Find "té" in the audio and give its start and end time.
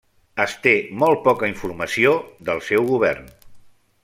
0.63-0.71